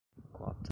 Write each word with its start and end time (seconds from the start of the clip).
quota 0.35 0.55